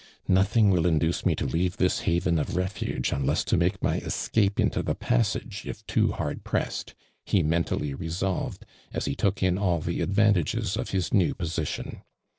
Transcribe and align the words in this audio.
"Nothmg 0.27 0.71
will 0.71 0.87
induce 0.87 1.27
me 1.27 1.35
to 1.35 1.45
leave 1.45 1.77
this 1.77 2.01
liftven 2.07 2.39
of 2.41 2.55
refuge, 2.55 3.11
unless 3.11 3.43
to 3.43 3.55
make 3.55 3.83
my 3.83 3.99
escaj)o 3.99 4.59
into 4.59 4.81
the 4.81 4.95
passage, 4.95 5.61
if 5.67 5.85
too 5.85 6.07
haixl 6.07 6.41
pressetl,'" 6.41 6.93
lie 7.31 7.43
mentally 7.43 7.93
resolve*!, 7.93 8.57
as 8.91 9.05
he 9.05 9.13
took 9.13 9.43
in 9.43 9.59
all 9.59 9.79
the 9.79 10.01
ad 10.01 10.11
vantages 10.11 10.75
of 10.75 10.89
his 10.89 11.13
new 11.13 11.35
jiosition. 11.35 12.01